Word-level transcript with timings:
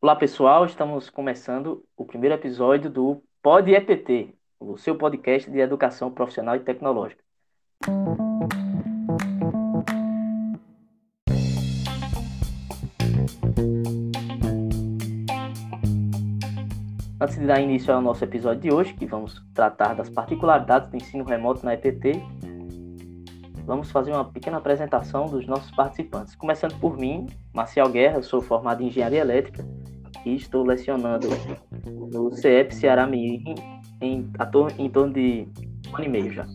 Olá, 0.00 0.16
pessoal. 0.16 0.66
Estamos 0.66 1.08
começando 1.08 1.82
o 1.96 2.04
primeiro 2.04 2.34
episódio 2.34 2.90
do 2.90 3.22
Pod 3.42 3.72
EPT, 3.72 4.34
o 4.60 4.76
seu 4.76 4.96
podcast 4.98 5.50
de 5.50 5.58
educação 5.60 6.10
profissional 6.10 6.56
e 6.56 6.60
tecnológica. 6.60 7.22
Antes 17.20 17.38
de 17.38 17.46
dar 17.46 17.60
início 17.60 17.94
ao 17.94 18.02
nosso 18.02 18.22
episódio 18.22 18.60
de 18.60 18.72
hoje, 18.72 18.92
que 18.92 19.06
vamos 19.06 19.42
tratar 19.54 19.94
das 19.94 20.10
particularidades 20.10 20.90
do 20.90 20.96
ensino 20.96 21.24
remoto 21.24 21.64
na 21.64 21.72
EPT, 21.72 22.22
vamos 23.64 23.90
fazer 23.90 24.12
uma 24.12 24.24
pequena 24.24 24.58
apresentação 24.58 25.26
dos 25.26 25.46
nossos 25.46 25.70
participantes. 25.70 26.34
Começando 26.34 26.78
por 26.78 26.96
mim, 26.96 27.26
Marcial 27.52 27.88
Guerra, 27.88 28.22
sou 28.22 28.40
formado 28.40 28.82
em 28.82 28.88
Engenharia 28.88 29.20
Elétrica 29.20 29.66
e 30.24 30.34
estou 30.36 30.64
lecionando 30.64 31.28
no 32.12 32.32
CEP 32.32 32.74
Ceará 32.74 33.06
Mirim 33.06 33.54
em, 34.00 34.30
em 34.78 34.90
torno 34.90 35.12
de 35.12 35.48
um 35.90 35.96
ano 35.96 36.04
e 36.04 36.08
meio 36.08 36.32
já. 36.32 36.46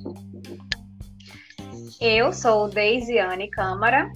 Eu 2.00 2.32
sou 2.32 2.70
Deisiane 2.70 3.50
Câmara, 3.50 4.10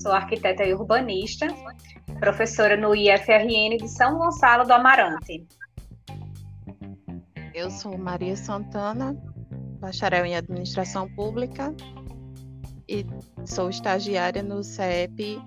sou 0.00 0.12
arquiteta 0.12 0.64
e 0.64 0.72
urbanista, 0.72 1.48
professora 2.20 2.76
no 2.76 2.94
IFRN 2.94 3.76
de 3.78 3.88
São 3.88 4.18
Gonçalo 4.18 4.64
do 4.64 4.72
Amarante. 4.72 5.44
Eu 7.52 7.70
sou 7.70 7.96
Maria 7.96 8.36
Santana, 8.36 9.16
bacharel 9.80 10.24
em 10.26 10.36
Administração 10.36 11.08
Pública 11.14 11.74
e 12.88 13.06
sou 13.44 13.70
estagiária 13.70 14.42
no 14.42 14.62
CEP 14.62 15.40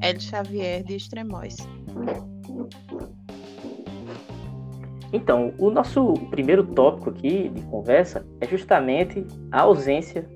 L. 0.00 0.20
Xavier 0.20 0.82
de 0.82 0.96
Extremóis. 0.96 1.56
Então, 5.12 5.52
o 5.58 5.70
nosso 5.70 6.14
primeiro 6.30 6.64
tópico 6.64 7.10
aqui 7.10 7.48
de 7.50 7.60
conversa 7.62 8.26
é 8.40 8.46
justamente 8.46 9.26
a 9.50 9.62
ausência 9.62 10.26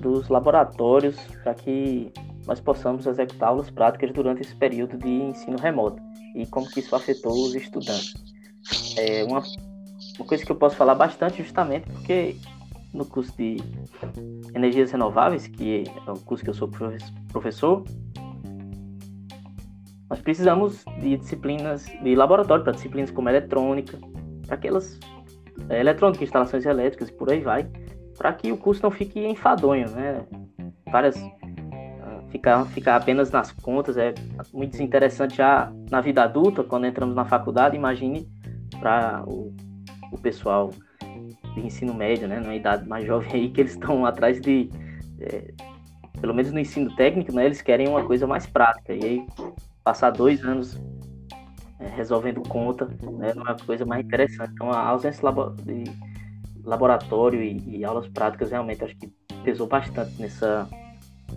dos 0.00 0.28
laboratórios 0.28 1.16
para 1.42 1.54
que 1.54 2.12
nós 2.46 2.60
possamos 2.60 3.06
executar 3.06 3.50
aulas 3.50 3.70
práticas 3.70 4.12
durante 4.12 4.42
esse 4.42 4.54
período 4.54 4.98
de 4.98 5.08
ensino 5.08 5.56
remoto 5.56 6.02
e 6.34 6.44
como 6.46 6.68
que 6.68 6.80
isso 6.80 6.94
afetou 6.94 7.32
os 7.32 7.54
estudantes. 7.54 8.14
É 8.96 9.24
uma 9.24 9.42
uma 10.18 10.26
coisa 10.26 10.44
que 10.44 10.50
eu 10.50 10.56
posso 10.56 10.76
falar 10.76 10.94
bastante 10.94 11.42
justamente 11.42 11.88
porque 11.90 12.36
no 12.96 13.04
curso 13.04 13.36
de 13.36 13.56
energias 14.54 14.90
renováveis, 14.90 15.46
que 15.46 15.84
é 16.06 16.10
o 16.10 16.18
curso 16.20 16.42
que 16.42 16.50
eu 16.50 16.54
sou 16.54 16.68
professor, 17.28 17.84
nós 20.08 20.20
precisamos 20.20 20.84
de 21.00 21.16
disciplinas 21.16 21.86
de 22.02 22.14
laboratório 22.14 22.64
para 22.64 22.72
disciplinas 22.72 23.10
como 23.10 23.28
eletrônica, 23.28 23.98
para 24.46 24.54
aquelas 24.54 24.98
é, 25.68 25.80
eletrônica, 25.80 26.22
instalações 26.22 26.64
elétricas 26.64 27.08
e 27.08 27.12
por 27.12 27.30
aí 27.30 27.40
vai, 27.40 27.68
para 28.16 28.32
que 28.32 28.50
o 28.50 28.56
curso 28.56 28.82
não 28.82 28.90
fique 28.90 29.26
enfadonho, 29.26 29.90
né? 29.90 30.24
Várias 30.90 31.16
ah, 31.16 32.22
ficar 32.30 32.64
ficar 32.66 32.96
apenas 32.96 33.30
nas 33.30 33.50
contas 33.50 33.96
é 33.96 34.14
muito 34.52 34.72
desinteressante 34.72 35.36
já 35.36 35.72
na 35.90 36.00
vida 36.00 36.22
adulta, 36.22 36.62
quando 36.62 36.86
entramos 36.86 37.14
na 37.14 37.24
faculdade, 37.24 37.76
imagine 37.76 38.28
para 38.80 39.24
o 39.26 39.52
o 40.12 40.18
pessoal 40.18 40.70
de 41.54 41.60
ensino 41.60 41.94
médio, 41.94 42.28
né, 42.28 42.40
na 42.40 42.54
idade 42.54 42.88
mais 42.88 43.06
jovem 43.06 43.32
aí, 43.32 43.50
que 43.50 43.60
eles 43.60 43.72
estão 43.72 44.04
atrás 44.04 44.40
de, 44.40 44.70
é, 45.20 45.52
pelo 46.20 46.34
menos 46.34 46.52
no 46.52 46.58
ensino 46.58 46.94
técnico, 46.96 47.32
né, 47.32 47.46
eles 47.46 47.62
querem 47.62 47.88
uma 47.88 48.04
coisa 48.04 48.26
mais 48.26 48.46
prática. 48.46 48.94
E 48.94 49.04
aí, 49.04 49.26
passar 49.82 50.10
dois 50.10 50.44
anos 50.44 50.80
é, 51.78 51.88
resolvendo 51.88 52.40
conta, 52.48 52.86
né, 52.86 53.32
é 53.34 53.40
uma 53.40 53.56
coisa 53.56 53.84
mais 53.84 54.04
interessante. 54.04 54.52
Então, 54.52 54.70
a 54.70 54.86
ausência 54.88 55.22
de 55.64 55.84
laboratório 56.64 57.42
e, 57.42 57.78
e 57.78 57.84
aulas 57.84 58.08
práticas 58.08 58.50
realmente 58.50 58.84
acho 58.84 58.96
que 58.96 59.08
pesou 59.44 59.66
bastante 59.66 60.20
nessa, 60.20 60.68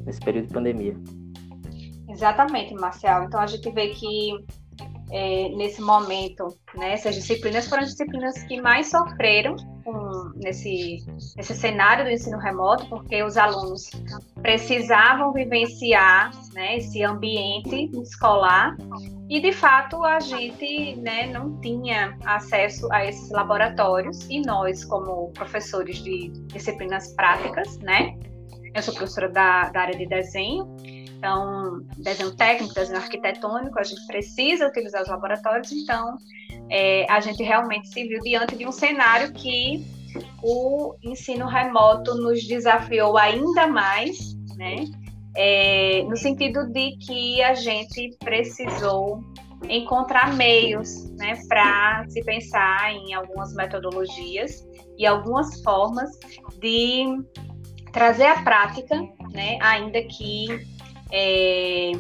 nesse 0.05 0.19
período 0.19 0.47
de 0.47 0.53
pandemia. 0.53 0.95
Exatamente, 2.09 2.73
Marcial. 2.73 3.23
Então, 3.23 3.39
a 3.39 3.45
gente 3.45 3.69
vê 3.71 3.89
que 3.89 4.31
é, 5.11 5.49
nesse 5.49 5.81
momento, 5.81 6.47
né? 6.75 6.93
Essas 6.93 7.15
disciplinas 7.15 7.67
foram 7.67 7.83
as 7.83 7.89
disciplinas 7.89 8.41
que 8.43 8.61
mais 8.61 8.89
sofreram 8.89 9.55
com, 9.83 10.31
nesse, 10.35 11.03
nesse 11.35 11.55
cenário 11.55 12.05
do 12.05 12.11
ensino 12.11 12.37
remoto, 12.37 12.87
porque 12.87 13.23
os 13.23 13.37
alunos 13.37 13.89
precisavam 14.41 15.33
vivenciar 15.33 16.31
né, 16.53 16.77
esse 16.77 17.03
ambiente 17.03 17.89
escolar 18.01 18.77
e, 19.29 19.39
de 19.39 19.51
fato, 19.51 20.03
a 20.03 20.19
gente 20.19 20.95
né, 20.97 21.27
não 21.27 21.59
tinha 21.61 22.17
acesso 22.25 22.91
a 22.91 23.05
esses 23.05 23.29
laboratórios 23.29 24.27
e 24.29 24.41
nós, 24.41 24.85
como 24.85 25.31
professores 25.33 26.03
de 26.03 26.29
disciplinas 26.47 27.13
práticas, 27.13 27.77
né? 27.79 28.17
Eu 28.75 28.83
sou 28.83 28.93
professora 28.93 29.29
da, 29.29 29.69
da 29.69 29.81
área 29.81 29.97
de 29.97 30.05
desenho, 30.05 30.75
então, 31.19 31.81
desenho 31.97 32.33
técnico, 32.33 32.73
desenho 32.73 32.97
arquitetônico, 32.97 33.77
a 33.77 33.83
gente 33.83 34.07
precisa 34.07 34.67
utilizar 34.67 35.01
os 35.01 35.09
laboratórios, 35.09 35.69
então 35.73 36.17
é, 36.69 37.05
a 37.11 37.19
gente 37.19 37.43
realmente 37.43 37.89
se 37.89 38.07
viu 38.07 38.21
diante 38.21 38.55
de 38.55 38.65
um 38.65 38.71
cenário 38.71 39.33
que 39.33 39.85
o 40.41 40.95
ensino 41.03 41.45
remoto 41.45 42.15
nos 42.15 42.47
desafiou 42.47 43.17
ainda 43.17 43.67
mais, 43.67 44.33
né? 44.55 44.85
É, 45.35 46.03
no 46.03 46.15
sentido 46.15 46.65
de 46.71 46.95
que 46.97 47.43
a 47.43 47.53
gente 47.53 48.15
precisou 48.19 49.21
encontrar 49.67 50.33
meios 50.35 51.09
né, 51.17 51.37
para 51.49 52.05
se 52.07 52.23
pensar 52.23 52.93
em 52.93 53.13
algumas 53.13 53.53
metodologias 53.53 54.65
e 54.97 55.05
algumas 55.05 55.61
formas 55.61 56.09
de 56.59 57.05
trazer 57.91 58.25
a 58.25 58.41
prática, 58.41 58.95
né, 59.33 59.57
ainda 59.61 60.01
que 60.03 60.78
é, 61.11 61.91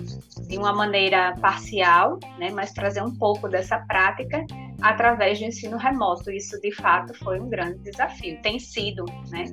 de 0.47 0.57
uma 0.57 0.73
maneira 0.73 1.35
parcial, 1.41 2.19
né, 2.37 2.51
mas 2.51 2.71
trazer 2.71 3.03
um 3.03 3.15
pouco 3.15 3.47
dessa 3.47 3.79
prática 3.79 4.45
através 4.81 5.39
do 5.39 5.45
ensino 5.45 5.77
remoto. 5.77 6.31
Isso, 6.31 6.59
de 6.61 6.71
fato, 6.71 7.13
foi 7.15 7.39
um 7.39 7.49
grande 7.49 7.79
desafio. 7.79 8.39
Tem 8.41 8.59
sido 8.59 9.05
né, 9.29 9.45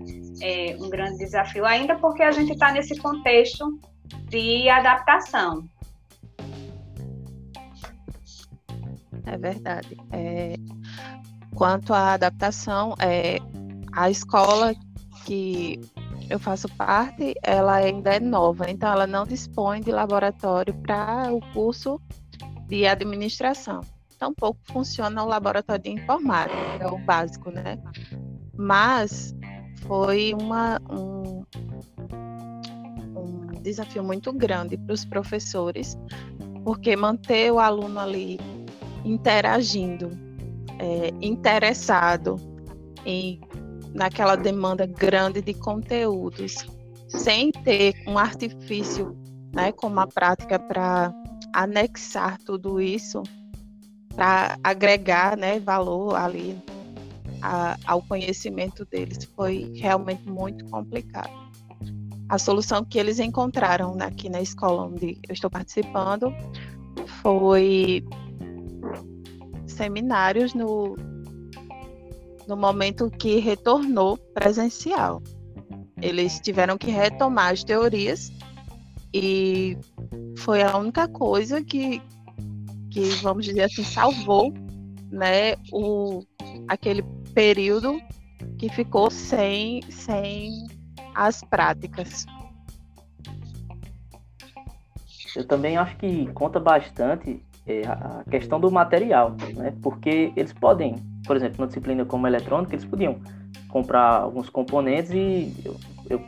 é, 0.43 0.77
um 0.79 0.89
grande 0.89 1.19
desafio, 1.19 1.65
ainda 1.65 1.97
porque 1.97 2.23
a 2.23 2.31
gente 2.31 2.53
está 2.53 2.73
nesse 2.73 2.97
contexto 2.99 3.81
de 4.29 4.69
adaptação. 4.69 5.69
É 9.27 9.37
verdade. 9.37 9.97
É, 10.13 10.55
quanto 11.55 11.93
à 11.93 12.13
adaptação, 12.13 12.95
é, 13.01 13.39
a 13.93 14.09
escola 14.09 14.75
que 15.25 15.81
eu 16.29 16.39
faço 16.39 16.69
parte, 16.77 17.35
ela 17.43 17.75
ainda 17.75 18.15
é 18.15 18.21
nova, 18.21 18.69
então 18.69 18.91
ela 18.91 19.07
não 19.07 19.25
dispõe 19.25 19.81
de 19.81 19.93
laboratório 19.93 20.75
para 20.75 21.33
o 21.33 21.41
curso 21.53 22.01
de 22.67 22.87
administração. 22.87 23.81
Tampouco 24.19 24.59
funciona 24.65 25.23
o 25.23 25.27
laboratório 25.27 25.83
de 25.83 25.91
informática, 25.91 26.57
é 26.81 26.87
o 26.87 26.99
básico, 26.99 27.51
né? 27.51 27.79
Mas 28.57 29.35
foi 29.87 30.35
uma, 30.35 30.81
um, 30.91 31.45
um 33.15 33.63
desafio 33.63 34.03
muito 34.03 34.33
grande 34.33 34.77
para 34.77 34.95
os 34.95 35.05
professores, 35.05 35.97
porque 36.65 36.97
manter 36.97 37.53
o 37.53 37.61
aluno 37.61 38.01
ali 38.01 38.41
interagindo, 39.05 40.11
é, 40.79 41.13
interessado 41.21 42.37
em 43.05 43.41
naquela 43.97 44.37
demanda 44.37 44.87
grande 44.87 45.41
de 45.41 45.55
conteúdos, 45.55 46.67
sem 47.09 47.51
ter 47.51 47.95
um 48.07 48.19
artifício, 48.19 49.17
né, 49.55 49.73
como 49.73 49.99
a 49.99 50.07
prática 50.07 50.59
para 50.59 51.13
anexar 51.53 52.39
tudo 52.45 52.81
isso, 52.81 53.23
para 54.15 54.59
agregar, 54.63 55.37
né, 55.37 55.59
valor 55.59 56.15
ali 56.15 56.63
a, 57.41 57.77
ao 57.87 58.03
conhecimento 58.03 58.85
deles, 58.85 59.25
foi 59.35 59.73
realmente 59.75 60.29
muito 60.29 60.65
complicado. 60.67 61.33
A 62.29 62.39
solução 62.39 62.85
que 62.85 62.99
eles 62.99 63.19
encontraram 63.19 63.97
aqui 64.01 64.29
na 64.29 64.43
escola 64.43 64.89
onde 64.89 65.19
eu 65.27 65.33
estou 65.33 65.49
participando 65.49 66.35
foi 67.23 68.05
seminários 69.67 70.53
no, 70.53 70.97
no 72.47 72.57
momento 72.57 73.11
que 73.11 73.39
retornou 73.39 74.17
presencial. 74.35 75.23
Eles 76.01 76.41
tiveram 76.41 76.77
que 76.77 76.91
retomar 76.91 77.53
as 77.53 77.65
teorias 77.65 78.31
e 79.13 79.77
foi 80.39 80.63
a 80.63 80.77
única 80.77 81.09
coisa 81.09 81.63
que, 81.63 82.03
que 82.91 83.09
vamos 83.23 83.45
dizer 83.47 83.63
assim, 83.63 83.83
salvou 83.83 84.53
né, 85.11 85.55
o, 85.73 86.23
aquele 86.69 87.03
período 87.33 88.01
que 88.59 88.69
ficou 88.69 89.11
sem, 89.11 89.83
sem 89.91 90.67
as 91.15 91.43
práticas. 91.43 92.27
eu 95.37 95.47
também 95.47 95.77
acho 95.77 95.97
que 95.97 96.27
conta 96.33 96.59
bastante 96.59 97.43
é, 97.67 97.83
a 97.87 98.25
questão 98.31 98.59
do 98.59 98.71
material, 98.71 99.37
né? 99.55 99.75
Porque 99.83 100.33
eles 100.35 100.53
podem, 100.53 100.95
por 101.27 101.37
exemplo, 101.37 101.61
na 101.61 101.67
disciplina 101.67 102.05
como 102.05 102.27
eletrônica, 102.27 102.75
eles 102.75 102.85
podiam 102.85 103.21
comprar 103.69 104.23
alguns 104.23 104.49
componentes 104.49 105.11
e 105.11 105.55
eu, 105.65 105.77
eu 106.09 106.23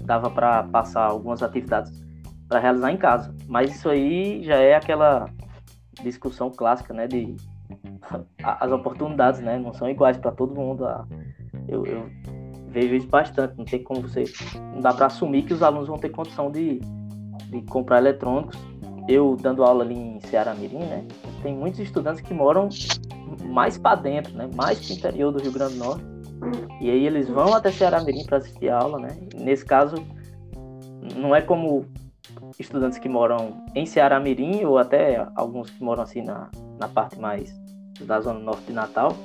dava 0.00 0.30
para 0.30 0.62
passar 0.64 1.06
algumas 1.06 1.42
atividades 1.42 2.04
para 2.48 2.60
realizar 2.60 2.92
em 2.92 2.96
casa. 2.96 3.34
Mas 3.46 3.74
isso 3.74 3.88
aí 3.88 4.42
já 4.42 4.56
é 4.56 4.74
aquela 4.74 5.28
discussão 6.02 6.50
clássica, 6.50 6.92
né? 6.94 7.06
De 7.06 7.36
as 8.42 8.70
oportunidades, 8.70 9.40
né? 9.40 9.58
Não 9.58 9.72
são 9.72 9.88
iguais 9.88 10.16
para 10.16 10.30
todo 10.30 10.54
mundo. 10.54 10.86
Eu, 11.66 11.84
eu, 11.86 12.10
vejo 12.68 12.94
isso 12.94 13.08
bastante. 13.08 13.56
Não 13.56 13.64
tem 13.64 13.82
como 13.82 14.02
você, 14.02 14.24
não 14.72 14.80
dá 14.80 14.92
para 14.92 15.06
assumir 15.06 15.42
que 15.42 15.54
os 15.54 15.62
alunos 15.62 15.88
vão 15.88 15.98
ter 15.98 16.10
condição 16.10 16.50
de, 16.50 16.80
de 17.50 17.62
comprar 17.62 17.98
eletrônicos. 17.98 18.58
Eu 19.08 19.36
dando 19.40 19.62
aula 19.62 19.84
ali 19.84 19.94
em 19.94 20.20
Ceará 20.20 20.54
Mirim, 20.54 20.78
né? 20.78 21.06
Tem 21.42 21.54
muitos 21.54 21.80
estudantes 21.80 22.22
que 22.22 22.32
moram 22.32 22.68
mais 23.44 23.78
para 23.78 23.96
dentro, 23.96 24.34
né? 24.34 24.48
Mais 24.54 24.78
para 24.78 24.94
o 24.94 24.98
interior 24.98 25.32
do 25.32 25.42
Rio 25.42 25.52
Grande 25.52 25.74
do 25.74 25.84
Norte. 25.84 26.04
E 26.80 26.90
aí 26.90 27.06
eles 27.06 27.28
vão 27.28 27.54
até 27.54 27.70
Ceará 27.70 28.02
Mirim 28.02 28.24
para 28.24 28.38
assistir 28.38 28.68
aula, 28.68 28.98
né? 28.98 29.16
Nesse 29.34 29.64
caso, 29.64 29.96
não 31.16 31.34
é 31.34 31.40
como 31.40 31.86
estudantes 32.58 32.98
que 32.98 33.08
moram 33.08 33.64
em 33.74 33.86
Ceará 33.86 34.20
Mirim 34.20 34.64
ou 34.64 34.78
até 34.78 35.26
alguns 35.34 35.70
que 35.70 35.82
moram 35.82 36.02
assim 36.02 36.22
na, 36.22 36.50
na 36.78 36.88
parte 36.88 37.18
mais 37.18 37.54
da 38.00 38.20
zona 38.20 38.40
norte 38.40 38.64
de 38.66 38.72
Natal, 38.72 39.16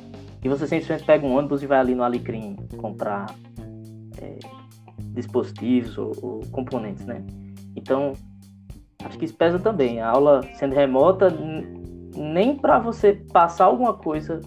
e 0.43 0.47
você 0.47 0.67
simplesmente 0.67 1.05
pega 1.05 1.25
um 1.25 1.35
ônibus 1.35 1.63
e 1.63 1.67
vai 1.67 1.79
ali 1.79 1.95
no 1.95 2.03
Alecrim 2.03 2.55
comprar 2.77 3.25
é, 4.21 4.37
dispositivos 5.13 5.97
ou, 5.97 6.11
ou, 6.21 6.39
componentes, 6.51 7.05
né? 7.05 7.23
Então, 7.75 8.13
acho 9.03 9.17
que 9.17 9.25
isso 9.25 9.33
pesa 9.33 9.59
também. 9.59 9.99
A 9.99 10.09
aula 10.09 10.41
sendo 10.53 10.75
remota, 10.75 11.29
nem 12.15 12.57
para 12.57 12.79
você 12.79 13.13
passar 13.31 13.65
alguma 13.65 13.93
coisa 13.93 14.39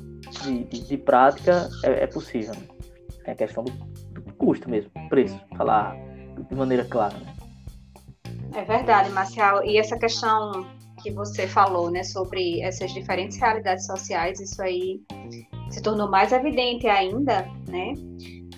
de, 0.42 0.64
de, 0.64 0.86
de 0.86 0.96
prática 0.96 1.68
é, 1.84 2.04
é, 2.04 2.06
possível. 2.06 2.54
Né? 2.54 2.62
É 3.24 3.34
questão 3.34 3.64
do, 3.64 3.72
do, 4.20 4.32
custo 4.34 4.68
mesmo, 4.68 4.90
preço, 5.08 5.38
falar 5.56 5.96
de 6.48 6.54
maneira 6.54 6.84
clara. 6.84 7.14
Né? 7.16 7.34
É 8.54 8.64
verdade, 8.64 9.10
Marcial. 9.10 9.64
E 9.64 9.78
essa 9.78 9.96
questão 9.96 10.66
que 11.02 11.10
você 11.10 11.46
falou, 11.46 11.90
né, 11.90 12.02
sobre 12.04 12.60
essas 12.60 12.92
diferentes 12.92 13.38
realidades 13.38 13.86
sociais, 13.86 14.40
isso 14.40 14.60
aí 14.62 15.00
se 15.70 15.82
tornou 15.82 16.08
mais 16.08 16.32
evidente 16.32 16.86
ainda, 16.86 17.48
né? 17.68 17.94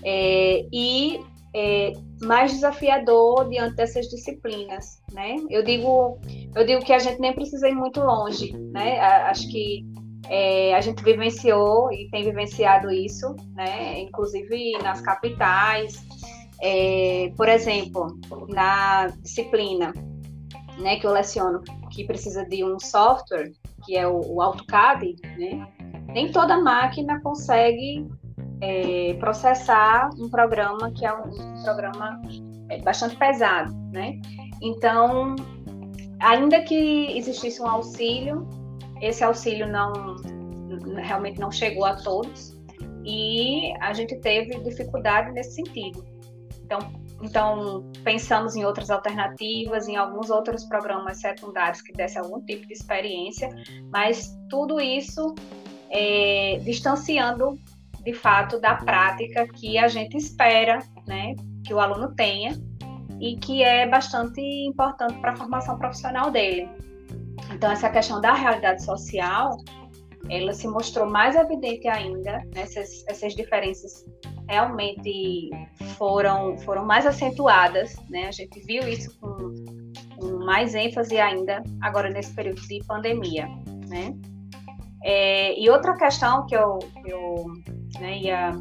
É, 0.02 0.66
e 0.72 1.20
é, 1.54 1.92
mais 2.20 2.52
desafiador 2.52 3.48
diante 3.48 3.76
dessas 3.76 4.08
disciplinas, 4.08 5.00
né? 5.12 5.36
Eu 5.48 5.62
digo, 5.62 6.18
eu 6.54 6.66
digo 6.66 6.84
que 6.84 6.92
a 6.92 6.98
gente 6.98 7.20
nem 7.20 7.32
precisa 7.32 7.68
ir 7.68 7.74
muito 7.74 8.00
longe, 8.00 8.52
né? 8.72 8.98
Acho 9.00 9.48
que 9.48 9.86
é, 10.28 10.74
a 10.74 10.80
gente 10.80 11.02
vivenciou 11.04 11.92
e 11.92 12.08
tem 12.10 12.24
vivenciado 12.24 12.90
isso, 12.90 13.36
né? 13.54 14.00
Inclusive 14.00 14.72
nas 14.82 15.00
capitais. 15.00 16.04
É, 16.60 17.32
por 17.36 17.48
exemplo, 17.48 18.18
na 18.48 19.08
disciplina 19.22 19.92
né, 20.78 20.96
que 20.96 21.06
eu 21.06 21.12
leciono, 21.12 21.62
que 21.90 22.04
precisa 22.04 22.44
de 22.44 22.64
um 22.64 22.80
software, 22.80 23.52
que 23.84 23.96
é 23.96 24.08
o, 24.08 24.20
o 24.34 24.42
AutoCAD, 24.42 25.14
né? 25.38 25.68
Nem 26.08 26.32
toda 26.32 26.60
máquina 26.60 27.20
consegue 27.20 28.06
é, 28.60 29.14
processar 29.14 30.10
um 30.18 30.28
programa 30.28 30.90
que 30.92 31.04
é 31.04 31.12
um, 31.12 31.28
um 31.28 31.62
programa 31.62 32.20
é, 32.70 32.80
bastante 32.82 33.16
pesado, 33.16 33.74
né? 33.92 34.20
Então, 34.62 35.36
ainda 36.20 36.62
que 36.62 37.16
existisse 37.16 37.60
um 37.60 37.68
auxílio, 37.68 38.48
esse 39.00 39.22
auxílio 39.22 39.66
não 39.66 40.16
realmente 40.96 41.38
não 41.38 41.50
chegou 41.50 41.84
a 41.84 41.96
todos 41.96 42.54
e 43.04 43.72
a 43.80 43.92
gente 43.92 44.16
teve 44.16 44.58
dificuldade 44.60 45.32
nesse 45.32 45.56
sentido. 45.56 46.04
Então, 46.64 46.78
então, 47.22 47.90
pensamos 48.02 48.54
em 48.54 48.64
outras 48.64 48.90
alternativas, 48.90 49.88
em 49.88 49.96
alguns 49.96 50.30
outros 50.30 50.64
programas 50.64 51.20
secundários 51.20 51.80
que 51.80 51.92
dessem 51.92 52.20
algum 52.20 52.40
tipo 52.44 52.66
de 52.66 52.74
experiência, 52.74 53.48
mas 53.90 54.36
tudo 54.50 54.78
isso 54.80 55.34
é, 55.90 56.58
distanciando 56.62 57.58
de 58.04 58.12
fato 58.12 58.60
da 58.60 58.74
prática 58.74 59.46
que 59.48 59.78
a 59.78 59.88
gente 59.88 60.16
espera, 60.16 60.78
né, 61.06 61.34
que 61.64 61.72
o 61.72 61.80
aluno 61.80 62.14
tenha 62.14 62.52
e 63.20 63.36
que 63.36 63.62
é 63.62 63.88
bastante 63.88 64.40
importante 64.40 65.14
para 65.20 65.32
a 65.32 65.36
formação 65.36 65.78
profissional 65.78 66.30
dele. 66.30 66.68
Então, 67.52 67.70
essa 67.70 67.88
questão 67.88 68.20
da 68.20 68.34
realidade 68.34 68.84
social, 68.84 69.56
ela 70.28 70.52
se 70.52 70.66
mostrou 70.66 71.08
mais 71.08 71.36
evidente 71.36 71.86
ainda 71.88 72.42
nessas 72.54 73.04
essas 73.08 73.34
diferenças 73.34 74.04
realmente 74.48 75.50
foram, 75.96 76.58
foram 76.58 76.84
mais 76.84 77.06
acentuadas, 77.06 77.94
né? 78.10 78.26
A 78.26 78.32
gente 78.32 78.60
viu 78.60 78.86
isso 78.88 79.18
com, 79.18 79.54
com 80.16 80.44
mais 80.44 80.74
ênfase 80.74 81.18
ainda 81.18 81.62
agora 81.80 82.10
nesse 82.10 82.34
período 82.34 82.60
de 82.62 82.82
pandemia, 82.86 83.46
né? 83.88 84.14
É, 85.02 85.58
e 85.58 85.68
outra 85.68 85.94
questão 85.96 86.46
que 86.46 86.56
eu, 86.56 86.78
eu 87.06 87.46
né, 87.98 88.18
ia 88.18 88.52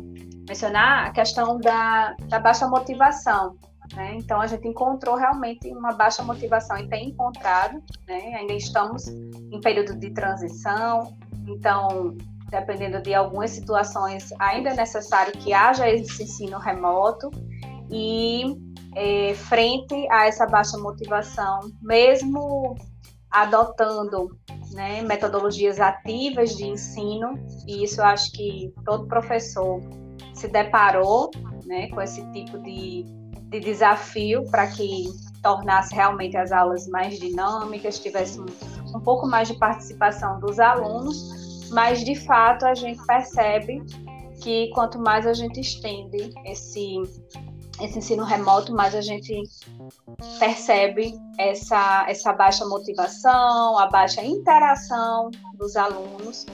mencionar, 0.47 1.07
a 1.07 1.11
questão 1.11 1.57
da, 1.59 2.15
da 2.27 2.39
baixa 2.39 2.67
motivação, 2.67 3.55
né? 3.95 4.15
Então 4.15 4.41
a 4.41 4.47
gente 4.47 4.67
encontrou 4.67 5.15
realmente 5.15 5.69
uma 5.69 5.93
baixa 5.93 6.23
motivação 6.23 6.77
e 6.77 6.87
tem 6.87 7.09
encontrado, 7.09 7.81
né? 8.07 8.35
Ainda 8.35 8.53
estamos 8.53 9.07
em 9.07 9.61
período 9.61 9.95
de 9.97 10.09
transição, 10.11 11.15
então 11.47 12.15
dependendo 12.49 13.01
de 13.01 13.15
algumas 13.15 13.49
situações, 13.49 14.31
ainda 14.37 14.69
é 14.69 14.75
necessário 14.75 15.33
que 15.33 15.53
haja 15.53 15.89
esse 15.89 16.21
ensino 16.21 16.59
remoto 16.59 17.31
e 17.89 18.43
é, 18.95 19.33
frente 19.33 20.07
a 20.11 20.27
essa 20.27 20.45
baixa 20.45 20.77
motivação, 20.77 21.61
mesmo 21.81 22.75
adotando 23.31 24.37
né, 24.73 25.01
metodologias 25.01 25.79
ativas 25.79 26.55
de 26.55 26.65
ensino, 26.65 27.39
e 27.67 27.83
isso 27.83 28.01
eu 28.01 28.05
acho 28.05 28.31
que 28.31 28.73
todo 28.85 29.07
professor 29.07 29.81
se 30.33 30.47
deparou 30.47 31.31
né, 31.65 31.87
com 31.89 32.01
esse 32.01 32.25
tipo 32.31 32.57
de, 32.59 33.05
de 33.49 33.59
desafio 33.59 34.43
para 34.49 34.67
que 34.67 35.05
tornasse 35.41 35.93
realmente 35.93 36.37
as 36.37 36.51
aulas 36.51 36.87
mais 36.87 37.19
dinâmicas, 37.19 37.99
tivesse 37.99 38.39
um, 38.39 38.45
um 38.95 38.99
pouco 38.99 39.27
mais 39.27 39.47
de 39.47 39.55
participação 39.55 40.39
dos 40.39 40.59
alunos, 40.59 41.69
mas 41.69 42.03
de 42.03 42.15
fato 42.15 42.65
a 42.65 42.73
gente 42.73 43.05
percebe 43.05 43.83
que 44.41 44.69
quanto 44.73 44.99
mais 44.99 45.27
a 45.27 45.33
gente 45.33 45.59
estende 45.59 46.33
esse, 46.45 47.01
esse 47.81 47.97
ensino 47.97 48.23
remoto, 48.23 48.73
mais 48.73 48.93
a 48.93 49.01
gente 49.01 49.41
percebe 50.39 51.13
essa, 51.37 52.05
essa 52.07 52.33
baixa 52.33 52.65
motivação, 52.65 53.77
a 53.77 53.87
baixa 53.87 54.23
interação 54.23 55.31
dos 55.55 55.75
alunos, 55.75 56.45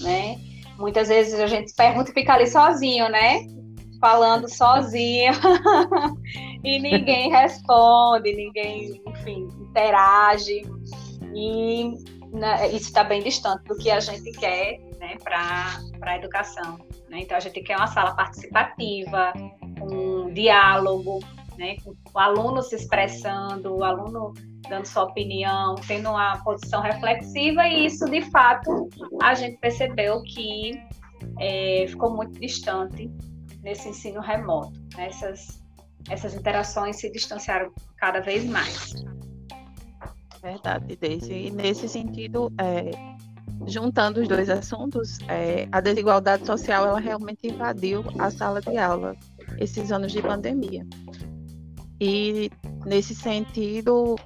né? 0.00 0.38
Muitas 0.78 1.08
vezes 1.08 1.38
a 1.38 1.46
gente 1.46 1.72
pergunta 1.74 2.10
e 2.10 2.14
fica 2.14 2.34
ali 2.34 2.46
sozinho, 2.46 3.08
né? 3.08 3.46
Falando 4.00 4.48
sozinho 4.48 5.32
e 6.64 6.78
ninguém 6.80 7.30
responde, 7.30 8.34
ninguém, 8.34 9.00
enfim, 9.06 9.48
interage. 9.60 10.62
E 11.32 11.94
né, 12.32 12.68
isso 12.68 12.88
está 12.88 13.04
bem 13.04 13.22
distante 13.22 13.64
do 13.64 13.76
que 13.76 13.90
a 13.90 14.00
gente 14.00 14.30
quer 14.32 14.80
né, 14.98 15.16
para 15.22 15.78
a 16.02 16.16
educação. 16.16 16.78
Né? 17.08 17.20
Então, 17.20 17.36
a 17.36 17.40
gente 17.40 17.60
quer 17.62 17.76
uma 17.76 17.86
sala 17.86 18.14
participativa, 18.14 19.32
um 19.90 20.32
diálogo, 20.32 21.20
né, 21.56 21.76
com 21.84 21.94
o 22.14 22.18
aluno 22.18 22.62
se 22.62 22.74
expressando, 22.74 23.76
o 23.76 23.84
aluno 23.84 24.32
dando 24.68 24.86
sua 24.86 25.04
opinião, 25.04 25.74
tendo 25.86 26.08
uma 26.08 26.38
posição 26.42 26.80
reflexiva, 26.80 27.66
e 27.66 27.86
isso, 27.86 28.04
de 28.06 28.22
fato, 28.30 28.88
a 29.22 29.34
gente 29.34 29.58
percebeu 29.58 30.22
que 30.22 30.72
é, 31.38 31.86
ficou 31.88 32.14
muito 32.14 32.38
distante 32.40 33.10
nesse 33.62 33.88
ensino 33.88 34.20
remoto. 34.20 34.78
Né? 34.96 35.06
Essas, 35.08 35.62
essas 36.08 36.34
interações 36.34 36.96
se 36.96 37.10
distanciaram 37.10 37.72
cada 37.96 38.20
vez 38.20 38.44
mais. 38.44 38.92
Verdade, 40.42 40.96
Deise. 40.96 41.32
E 41.32 41.50
nesse 41.50 41.88
sentido, 41.88 42.52
é, 42.60 42.90
juntando 43.66 44.20
os 44.20 44.28
dois 44.28 44.50
assuntos, 44.50 45.18
é, 45.28 45.66
a 45.72 45.80
desigualdade 45.80 46.44
social 46.46 46.86
ela 46.86 47.00
realmente 47.00 47.46
invadiu 47.46 48.04
a 48.18 48.30
sala 48.30 48.60
de 48.60 48.76
aula 48.76 49.16
esses 49.58 49.92
anos 49.92 50.12
de 50.12 50.20
pandemia. 50.22 50.86
E 52.00 52.50
nesse 52.84 53.14
sentido, 53.14 54.16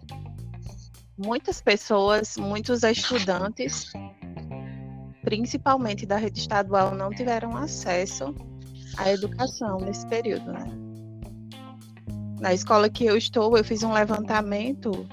muitas 1.17 1.61
pessoas, 1.61 2.37
muitos 2.37 2.83
estudantes, 2.83 3.93
principalmente 5.23 6.07
da 6.07 6.17
rede 6.17 6.41
estadual, 6.41 6.95
não 6.95 7.11
tiveram 7.11 7.57
acesso 7.57 8.35
à 8.97 9.13
educação 9.13 9.79
nesse 9.79 10.07
período, 10.07 10.53
né? 10.53 10.65
Na 12.41 12.55
escola 12.55 12.89
que 12.89 13.05
eu 13.05 13.17
estou, 13.17 13.57
eu 13.57 13.65
fiz 13.65 13.83
um 13.83 13.93
levantamento 13.93 15.07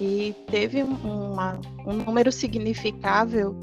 e 0.00 0.34
teve 0.48 0.82
uma, 0.82 1.60
um 1.84 1.92
número 1.92 2.30
significável 2.30 3.56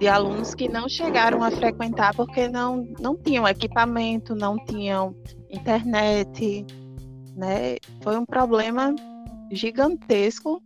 de 0.00 0.08
alunos 0.08 0.54
que 0.54 0.66
não 0.66 0.88
chegaram 0.88 1.42
a 1.44 1.50
frequentar 1.50 2.14
porque 2.16 2.48
não, 2.48 2.88
não 2.98 3.14
tinham 3.14 3.46
equipamento, 3.46 4.34
não 4.34 4.56
tinham 4.64 5.14
internet, 5.50 6.64
né? 7.36 7.76
Foi 8.02 8.16
um 8.16 8.24
problema 8.24 8.94
gigantesco 9.52 10.62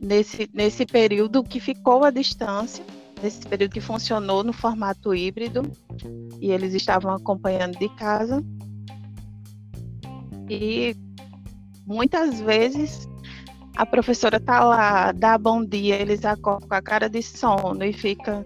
nesse, 0.00 0.48
nesse 0.54 0.86
período 0.86 1.44
que 1.44 1.60
ficou 1.60 2.04
à 2.04 2.10
distância, 2.10 2.82
nesse 3.22 3.46
período 3.46 3.72
que 3.72 3.82
funcionou 3.82 4.42
no 4.42 4.54
formato 4.54 5.14
híbrido, 5.14 5.70
e 6.40 6.50
eles 6.50 6.72
estavam 6.72 7.12
acompanhando 7.12 7.78
de 7.78 7.88
casa. 7.96 8.42
E 10.48 10.96
muitas 11.86 12.40
vezes 12.40 13.06
a 13.78 13.86
professora 13.86 14.40
tá 14.40 14.64
lá, 14.64 15.12
dá 15.12 15.38
bom 15.38 15.64
dia, 15.64 15.94
eles 15.94 16.24
acordam 16.24 16.68
com 16.68 16.74
a 16.74 16.82
cara 16.82 17.08
de 17.08 17.22
sono 17.22 17.84
e 17.84 17.92
fica 17.92 18.44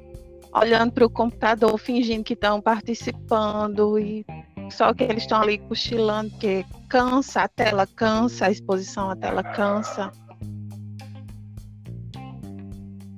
olhando 0.54 0.92
para 0.92 1.06
o 1.06 1.10
computador, 1.10 1.78
fingindo 1.78 2.22
que 2.22 2.34
estão 2.34 2.60
participando 2.60 3.98
e 3.98 4.26
só 4.70 4.92
que 4.92 5.04
eles 5.04 5.22
estão 5.22 5.40
ali 5.40 5.56
cochilando, 5.56 6.28
porque 6.32 6.66
cansa, 6.86 7.44
a 7.44 7.48
tela 7.48 7.86
cansa, 7.86 8.44
a 8.44 8.50
exposição 8.50 9.08
à 9.08 9.16
tela 9.16 9.42
cansa. 9.42 10.12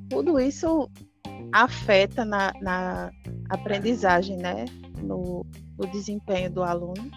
Tudo 0.08 0.38
isso 0.38 0.88
afeta 1.50 2.24
na, 2.24 2.52
na 2.62 3.10
aprendizagem, 3.50 4.36
né? 4.36 4.66
No, 5.02 5.44
no 5.76 5.86
desempenho 5.88 6.48
do 6.48 6.62
aluno. 6.62 7.10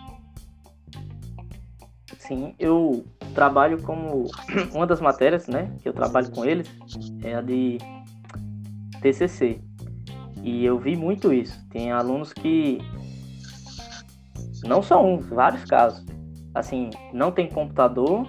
Sim, 2.27 2.53
eu 2.59 3.05
trabalho 3.33 3.81
como 3.83 4.29
uma 4.75 4.85
das 4.85 4.99
matérias, 4.99 5.47
né, 5.47 5.71
que 5.79 5.87
eu 5.87 5.93
trabalho 5.93 6.29
com 6.31 6.43
eles 6.43 6.69
é 7.23 7.35
a 7.35 7.41
de 7.41 7.77
TCC. 9.01 9.61
E 10.43 10.65
eu 10.65 10.77
vi 10.77 10.95
muito 10.97 11.31
isso. 11.31 11.57
Tem 11.69 11.91
alunos 11.91 12.33
que 12.33 12.79
não 14.63 14.81
só 14.83 15.03
um, 15.03 15.19
vários 15.19 15.63
casos. 15.63 16.05
Assim, 16.53 16.89
não 17.13 17.31
tem 17.31 17.47
computador 17.47 18.27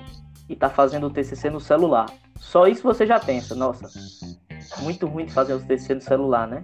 e 0.49 0.55
tá 0.55 0.71
fazendo 0.71 1.09
o 1.09 1.11
TCC 1.11 1.51
no 1.51 1.61
celular. 1.61 2.07
Só 2.37 2.69
isso 2.69 2.85
você 2.85 3.05
já 3.05 3.19
pensa, 3.19 3.55
nossa, 3.55 3.89
muito 4.81 5.07
ruim 5.07 5.27
de 5.27 5.33
fazer 5.33 5.55
o 5.55 5.61
TCC 5.61 5.95
no 5.95 6.01
celular, 6.01 6.47
né? 6.47 6.63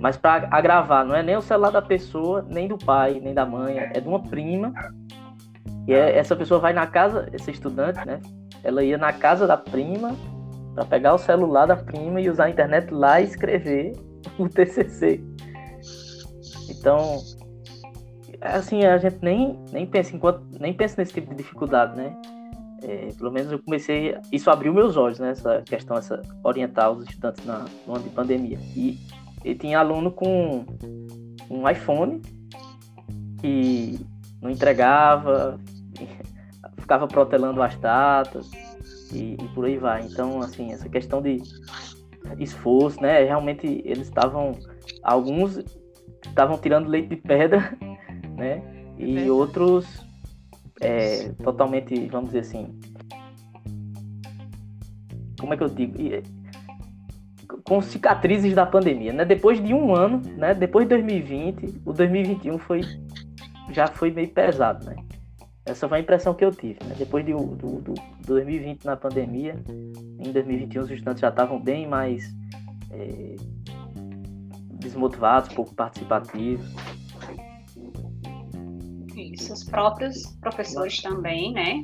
Mas 0.00 0.16
para 0.16 0.48
agravar, 0.50 1.04
não 1.04 1.14
é 1.14 1.22
nem 1.22 1.36
o 1.36 1.42
celular 1.42 1.70
da 1.70 1.82
pessoa, 1.82 2.46
nem 2.48 2.66
do 2.66 2.78
pai, 2.78 3.20
nem 3.20 3.34
da 3.34 3.44
mãe, 3.44 3.78
é 3.78 4.00
de 4.00 4.08
uma 4.08 4.22
prima 4.22 4.72
e 5.86 5.92
é, 5.92 6.16
essa 6.16 6.36
pessoa 6.36 6.60
vai 6.60 6.72
na 6.72 6.86
casa, 6.86 7.28
esse 7.32 7.50
estudante, 7.50 8.04
né? 8.06 8.20
Ela 8.62 8.84
ia 8.84 8.96
na 8.96 9.12
casa 9.12 9.46
da 9.46 9.56
prima 9.56 10.14
para 10.74 10.84
pegar 10.84 11.14
o 11.14 11.18
celular 11.18 11.66
da 11.66 11.76
prima 11.76 12.20
e 12.20 12.30
usar 12.30 12.44
a 12.44 12.50
internet 12.50 12.92
lá 12.92 13.20
e 13.20 13.24
escrever 13.24 13.92
o 14.38 14.48
TCC. 14.48 15.20
Então, 16.70 17.18
assim, 18.40 18.84
a 18.84 18.96
gente 18.98 19.18
nem, 19.22 19.58
nem 19.72 19.86
pensa 19.86 20.14
enquanto 20.14 20.42
nem 20.58 20.72
pensa 20.72 20.94
nesse 20.98 21.12
tipo 21.12 21.30
de 21.30 21.36
dificuldade, 21.36 21.96
né? 21.96 22.16
É, 22.84 23.08
pelo 23.16 23.30
menos 23.30 23.52
eu 23.52 23.60
comecei, 23.60 24.16
isso 24.32 24.50
abriu 24.50 24.72
meus 24.72 24.96
olhos, 24.96 25.18
né? 25.18 25.30
Essa 25.30 25.62
questão, 25.62 25.96
essa 25.96 26.22
orientar 26.42 26.90
os 26.90 27.04
estudantes 27.04 27.44
na, 27.44 27.64
no 27.86 27.94
ano 27.94 28.04
de 28.04 28.10
pandemia. 28.10 28.58
E, 28.76 28.98
e 29.44 29.54
tinha 29.54 29.80
aluno 29.80 30.10
com 30.10 30.64
um 31.50 31.68
iPhone 31.68 32.20
que 33.40 34.00
não 34.40 34.50
entregava, 34.50 35.58
ficava 36.78 37.06
protelando 37.06 37.62
as 37.62 37.76
datas 37.76 38.50
e, 39.12 39.34
e, 39.34 39.48
por 39.54 39.64
aí 39.64 39.78
vai. 39.78 40.04
Então, 40.04 40.40
assim, 40.40 40.72
essa 40.72 40.88
questão 40.88 41.20
de 41.20 41.42
esforço, 42.38 43.00
né? 43.00 43.24
Realmente 43.24 43.82
eles 43.84 44.08
estavam, 44.08 44.52
alguns 45.02 45.62
estavam 46.24 46.58
tirando 46.58 46.88
leite 46.88 47.08
de 47.08 47.16
pedra, 47.16 47.76
né? 48.36 48.62
E 48.98 49.26
é 49.26 49.30
outros 49.30 50.06
é, 50.80 51.30
totalmente, 51.42 52.06
vamos 52.06 52.30
dizer 52.30 52.40
assim, 52.40 52.78
como 55.38 55.54
é 55.54 55.56
que 55.56 55.62
eu 55.62 55.68
digo? 55.68 55.98
Com 57.64 57.80
cicatrizes 57.80 58.54
da 58.54 58.64
pandemia, 58.64 59.12
né? 59.12 59.24
Depois 59.24 59.62
de 59.62 59.74
um 59.74 59.94
ano, 59.94 60.22
né? 60.36 60.54
Depois 60.54 60.84
de 60.84 60.90
2020, 60.90 61.82
o 61.84 61.92
2021 61.92 62.58
foi 62.58 62.82
já 63.70 63.86
foi 63.86 64.10
meio 64.10 64.28
pesado, 64.28 64.84
né? 64.86 64.96
Essa 65.64 65.88
foi 65.88 65.98
a 65.98 66.00
impressão 66.00 66.34
que 66.34 66.44
eu 66.44 66.50
tive. 66.50 66.78
Né? 66.84 66.94
Depois 66.98 67.24
de, 67.24 67.32
do, 67.32 67.54
do, 67.54 67.80
do 67.80 67.94
2020 68.26 68.84
na 68.84 68.96
pandemia, 68.96 69.54
em 70.18 70.32
2021 70.32 70.82
os 70.82 70.90
estudantes 70.90 71.20
já 71.20 71.28
estavam 71.28 71.60
bem 71.60 71.86
mais 71.86 72.24
é, 72.90 73.36
desmotivados, 74.72 75.54
pouco 75.54 75.74
participativos. 75.74 76.66
Isso, 79.14 79.52
os 79.52 79.64
próprios 79.64 80.26
professores 80.40 81.00
também, 81.00 81.52
né? 81.52 81.82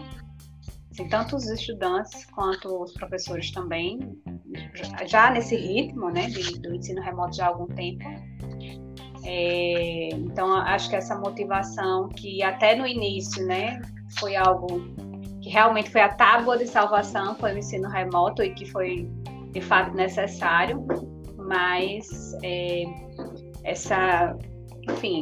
Assim, 0.90 1.08
tanto 1.08 1.36
os 1.36 1.48
estudantes 1.48 2.24
quanto 2.26 2.82
os 2.82 2.92
professores 2.92 3.52
também, 3.52 4.00
já 5.06 5.30
nesse 5.30 5.54
ritmo, 5.54 6.10
né, 6.10 6.28
de, 6.28 6.58
do 6.58 6.74
ensino 6.74 7.00
remoto 7.00 7.36
já 7.36 7.44
há 7.44 7.48
algum 7.48 7.66
tempo, 7.74 8.04
é, 9.30 10.08
então, 10.14 10.54
acho 10.54 10.88
que 10.88 10.96
essa 10.96 11.14
motivação 11.14 12.08
que 12.08 12.42
até 12.42 12.74
no 12.74 12.86
início, 12.86 13.44
né, 13.44 13.78
foi 14.18 14.34
algo 14.34 14.80
que 15.42 15.50
realmente 15.50 15.90
foi 15.90 16.00
a 16.00 16.08
tábua 16.08 16.56
de 16.56 16.66
salvação, 16.66 17.34
foi 17.34 17.52
o 17.52 17.58
ensino 17.58 17.90
remoto 17.90 18.42
e 18.42 18.54
que 18.54 18.64
foi 18.64 19.06
de 19.52 19.60
fato 19.60 19.94
necessário, 19.94 20.82
mas 21.36 22.32
é, 22.42 22.84
essa, 23.64 24.34
enfim, 24.88 25.20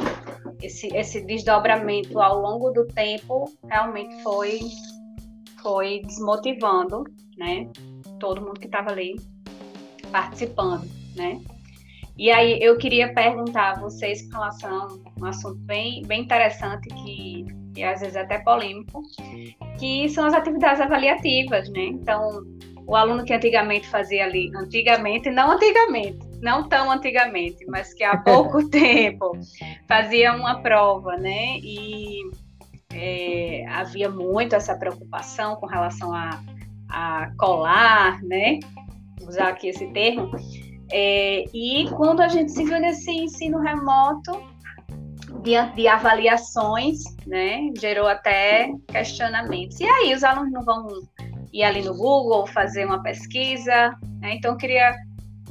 esse, 0.63 0.87
esse 0.95 1.23
desdobramento 1.23 2.21
ao 2.21 2.41
longo 2.41 2.71
do 2.71 2.87
tempo 2.87 3.53
realmente 3.65 4.23
foi, 4.23 4.61
foi 5.61 6.03
desmotivando, 6.07 7.03
né, 7.37 7.69
todo 8.21 8.41
mundo 8.41 8.61
que 8.61 8.67
estava 8.67 8.91
ali 8.91 9.17
participando, 10.13 10.89
né. 11.17 11.41
E 12.19 12.31
aí 12.31 12.59
eu 12.63 12.79
queria 12.79 13.13
perguntar 13.13 13.73
a 13.73 13.81
vocês 13.81 14.23
com 14.23 14.39
relação 14.39 14.71
a 14.71 15.21
um 15.21 15.25
assunto 15.27 15.59
bem, 15.61 16.03
bem 16.07 16.23
interessante 16.23 16.89
que, 16.89 17.45
que 17.75 17.83
às 17.83 18.01
vezes 18.01 18.17
é 18.17 18.21
até 18.21 18.39
polêmico, 18.39 19.03
que 19.79 20.09
são 20.09 20.25
as 20.25 20.33
atividades 20.33 20.81
avaliativas, 20.81 21.69
né? 21.69 21.85
Então, 21.85 22.43
o 22.87 22.97
aluno 22.97 23.25
que 23.25 23.35
antigamente 23.35 23.87
fazia 23.89 24.25
ali, 24.25 24.51
antigamente, 24.57 25.29
não 25.29 25.51
antigamente, 25.51 26.19
não 26.41 26.69
tão 26.69 26.91
antigamente, 26.91 27.67
mas 27.67 27.93
que 27.93 28.03
há 28.03 28.17
pouco 28.23 28.67
tempo 28.71 29.33
fazia 29.87 30.33
uma 30.33 30.63
prova, 30.63 31.17
né? 31.17 31.59
E 31.59 32.23
é, 32.95 33.67
havia 33.69 34.09
muito 34.09 34.55
essa 34.55 34.75
preocupação 34.75 35.57
com 35.57 35.67
relação 35.67 36.15
a, 36.15 36.43
a 36.89 37.31
colar, 37.37 38.23
né? 38.23 38.61
Usar 39.21 39.49
aqui 39.49 39.69
esse 39.69 39.87
termo. 39.89 40.31
É, 40.93 41.45
e 41.53 41.89
quando 41.91 42.21
a 42.21 42.29
gente 42.29 42.53
se 42.53 42.65
viu 42.65 42.81
nesse 42.81 43.11
ensino 43.11 43.59
remoto, 43.59 44.41
diante 45.43 45.77
de 45.77 45.89
avaliações, 45.89 47.03
né, 47.27 47.71
gerou 47.79 48.07
até 48.07 48.73
questionamentos. 48.89 49.79
E 49.81 49.85
aí, 49.85 50.15
os 50.15 50.23
alunos 50.25 50.53
não 50.53 50.65
vão 50.65 50.89
ir 51.53 51.63
ali 51.63 51.83
no 51.83 51.97
Google 51.97 52.47
fazer 52.49 52.85
uma 52.85 53.03
pesquisa? 53.03 53.97
Né? 54.21 54.35
Então, 54.35 54.57
queria, 54.57 54.95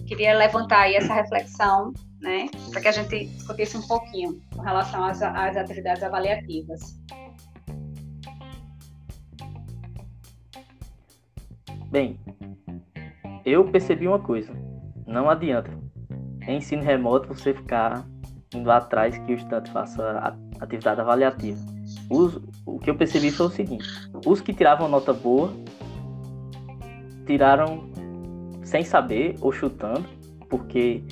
queria 0.08 0.38
levantar 0.38 0.82
aí 0.82 0.96
essa 0.96 1.14
reflexão, 1.14 1.94
né, 2.22 2.48
para 2.72 2.82
que 2.82 2.88
a 2.88 2.92
gente 2.92 3.26
discutisse 3.26 3.78
um 3.78 3.88
pouquinho 3.88 4.42
com 4.54 4.62
relação 4.62 5.04
às, 5.04 5.22
às 5.22 5.58
atividades 5.58 6.04
avaliativas. 6.04 7.00
Bem, 11.90 12.20
eu 13.46 13.64
percebi 13.72 14.08
uma 14.08 14.20
coisa 14.20 14.65
não 15.06 15.30
adianta. 15.30 15.72
Em 16.48 16.58
ensino 16.58 16.84
remoto 16.84 17.28
você 17.28 17.54
ficar 17.54 18.06
indo 18.54 18.70
atrás 18.72 19.18
que 19.18 19.34
o 19.34 19.36
estudante 19.36 19.72
faça 19.72 20.38
atividade 20.60 21.02
avaliativa. 21.02 21.60
Os, 22.10 22.40
o 22.66 22.80
que 22.80 22.90
eu 22.90 22.96
percebi 22.96 23.32
foi 23.32 23.48
o 23.48 23.50
seguinte: 23.50 23.86
os 24.26 24.42
que 24.42 24.54
tiravam 24.54 24.88
nota 24.88 25.14
boa 25.14 25.52
tiraram 27.26 27.90
sem 28.64 28.84
saber 28.84 29.36
ou 29.42 29.52
chutando, 29.52 30.06
porque 30.50 31.04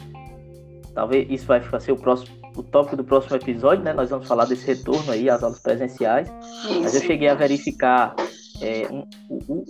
talvez 0.93 1.29
isso 1.29 1.47
vai 1.47 1.62
ser 1.79 1.91
o 1.91 1.97
próximo 1.97 2.43
o 2.55 2.62
tópico 2.62 2.95
do 2.95 3.03
próximo 3.03 3.35
episódio, 3.35 3.83
né? 3.83 3.93
Nós 3.93 4.09
vamos 4.09 4.27
falar 4.27 4.45
desse 4.45 4.65
retorno 4.65 5.12
aí 5.12 5.29
às 5.29 5.41
aulas 5.43 5.59
presenciais. 5.59 6.31
Mas 6.81 6.93
eu 6.93 7.01
cheguei 7.01 7.27
a 7.27 7.33
verificar 7.33 8.15
é, 8.62 8.88
um, 8.91 9.07
o, 9.27 9.63